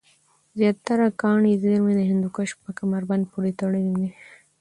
[0.59, 4.09] زیاتره کاني زېرمي د هندوکش په کمربند پورې تړلې دی